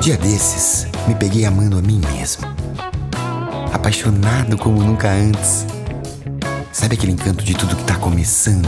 Dia 0.00 0.16
desses, 0.16 0.86
me 1.06 1.14
peguei 1.14 1.44
amando 1.44 1.76
a 1.76 1.82
mim 1.82 2.00
mesmo. 2.14 2.48
Apaixonado 3.70 4.56
como 4.56 4.82
nunca 4.82 5.10
antes. 5.10 5.66
Sabe 6.72 6.94
aquele 6.94 7.12
encanto 7.12 7.44
de 7.44 7.52
tudo 7.52 7.76
que 7.76 7.84
tá 7.84 7.96
começando? 7.96 8.66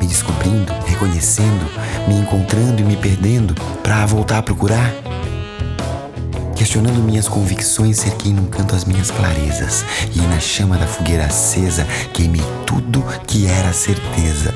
Me 0.00 0.06
descobrindo, 0.06 0.72
reconhecendo, 0.86 1.68
me 2.06 2.14
encontrando 2.14 2.80
e 2.80 2.84
me 2.84 2.96
perdendo 2.96 3.52
para 3.82 4.06
voltar 4.06 4.38
a 4.38 4.42
procurar? 4.42 4.92
Questionando 6.54 7.02
minhas 7.02 7.26
convicções, 7.26 7.98
cerquei 7.98 8.32
num 8.32 8.46
canto 8.46 8.76
as 8.76 8.84
minhas 8.84 9.10
clarezas 9.10 9.84
e 10.14 10.20
na 10.20 10.38
chama 10.38 10.78
da 10.78 10.86
fogueira 10.86 11.26
acesa 11.26 11.84
queimei 12.12 12.44
tudo 12.64 13.04
que 13.26 13.48
era 13.48 13.72
certeza. 13.72 14.54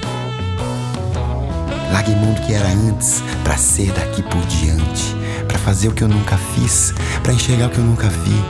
Larguei 1.92 2.14
mão 2.14 2.32
do 2.34 2.40
que 2.42 2.54
era 2.54 2.68
antes 2.68 3.20
para 3.42 3.56
ser 3.56 3.90
daqui 3.92 4.22
por 4.22 4.44
diante, 4.46 5.17
para 5.48 5.58
fazer 5.58 5.88
o 5.88 5.92
que 5.92 6.04
eu 6.04 6.08
nunca 6.08 6.36
fiz, 6.36 6.94
para 7.22 7.32
enxergar 7.32 7.66
o 7.66 7.70
que 7.70 7.78
eu 7.78 7.84
nunca 7.84 8.08
vi. 8.08 8.44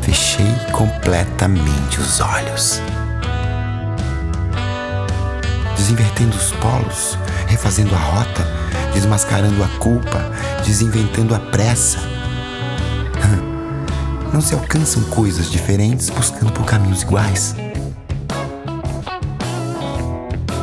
Fechei 0.00 0.52
completamente 0.72 2.00
os 2.00 2.20
olhos. 2.20 2.80
Desinvertendo 5.76 6.36
os 6.36 6.52
polos, 6.52 7.18
refazendo 7.46 7.94
a 7.94 7.98
rota, 7.98 8.46
desmascarando 8.94 9.62
a 9.62 9.68
culpa, 9.78 10.24
desinventando 10.64 11.34
a 11.34 11.38
pressa. 11.38 11.98
Não 14.32 14.40
se 14.40 14.54
alcançam 14.54 15.02
coisas 15.04 15.50
diferentes 15.50 16.08
buscando 16.08 16.50
por 16.52 16.64
caminhos 16.64 17.02
iguais. 17.02 17.54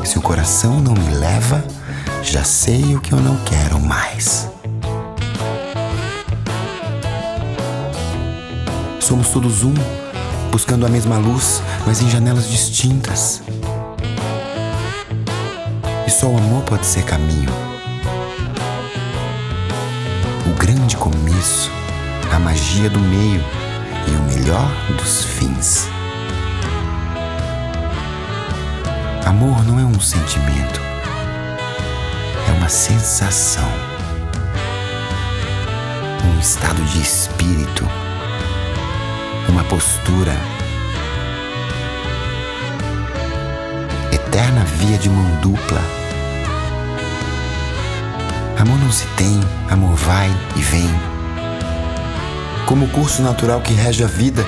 Se 0.04 0.18
o 0.18 0.22
coração 0.22 0.82
não 0.82 0.96
me 0.96 1.14
leva, 1.14 1.64
já 2.24 2.44
sei 2.44 2.96
o 2.96 3.02
que 3.02 3.14
eu 3.14 3.20
não 3.20 3.38
quero 3.46 3.80
mais. 3.80 4.50
Somos 9.00 9.30
todos 9.30 9.64
um, 9.64 9.74
buscando 10.52 10.86
a 10.86 10.90
mesma 10.90 11.18
luz, 11.18 11.62
mas 11.86 12.02
em 12.02 12.10
janelas 12.10 12.50
distintas. 12.50 13.42
E 16.06 16.12
só 16.12 16.28
o 16.28 16.38
amor 16.38 16.64
pode 16.64 16.86
ser 16.86 17.04
caminho. 17.04 17.50
O 20.46 20.60
grande 20.60 20.96
começo, 20.96 21.72
a 22.32 22.40
magia 22.40 22.90
do 22.90 23.00
meio 23.00 23.44
e 24.08 24.12
o 24.12 24.22
melhor 24.24 24.70
dos 24.98 25.24
fins. 25.24 25.88
Amor 29.26 29.64
não 29.64 29.80
é 29.80 29.84
um 29.84 30.00
sentimento, 30.00 30.82
uma 32.70 32.76
sensação, 32.76 33.68
um 36.24 36.40
estado 36.40 36.80
de 36.84 37.02
espírito, 37.02 37.84
uma 39.48 39.64
postura. 39.64 40.38
Eterna 44.12 44.64
via 44.78 45.00
de 45.00 45.10
mão 45.10 45.26
dupla. 45.42 45.82
Amor 48.60 48.78
não 48.78 48.92
se 48.92 49.08
tem, 49.18 49.42
amor 49.68 49.96
vai 49.96 50.30
e 50.56 50.62
vem. 50.62 50.90
Como 52.68 52.86
o 52.86 52.90
curso 52.90 53.24
natural 53.24 53.62
que 53.62 53.74
rege 53.74 54.04
a 54.04 54.08
vida, 54.08 54.46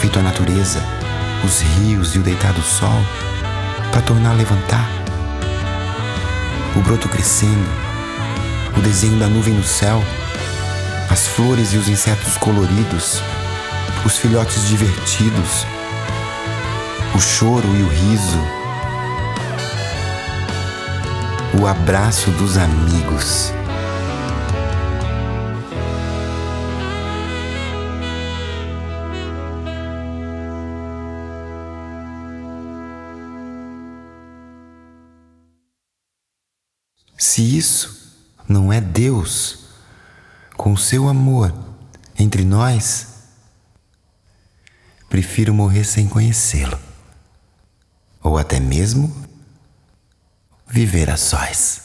feito 0.00 0.18
a 0.18 0.22
natureza 0.22 0.82
os 1.44 1.60
rios 1.60 2.14
e 2.14 2.18
o 2.18 2.22
deitar 2.22 2.54
do 2.54 2.62
sol 2.62 3.04
para 3.92 4.00
tornar 4.00 4.30
a 4.30 4.34
levantar. 4.34 5.03
O 6.76 6.80
broto 6.80 7.08
crescendo, 7.08 7.68
o 8.76 8.80
desenho 8.80 9.18
da 9.18 9.28
nuvem 9.28 9.54
no 9.54 9.62
céu, 9.62 10.02
as 11.08 11.26
flores 11.26 11.72
e 11.72 11.76
os 11.76 11.88
insetos 11.88 12.36
coloridos, 12.36 13.22
os 14.04 14.18
filhotes 14.18 14.66
divertidos, 14.66 15.64
o 17.14 17.20
choro 17.20 17.68
e 17.76 17.82
o 17.82 17.88
riso, 17.88 18.40
o 21.60 21.66
abraço 21.66 22.30
dos 22.32 22.56
amigos. 22.56 23.52
Se 37.16 37.56
isso 37.56 38.12
não 38.48 38.72
é 38.72 38.80
Deus 38.80 39.66
com 40.56 40.76
seu 40.76 41.08
amor 41.08 41.52
entre 42.18 42.44
nós, 42.44 43.08
prefiro 45.08 45.54
morrer 45.54 45.84
sem 45.84 46.08
conhecê-lo, 46.08 46.78
ou 48.22 48.36
até 48.38 48.58
mesmo 48.58 49.14
viver 50.66 51.10
a 51.10 51.16
sós. 51.16 51.83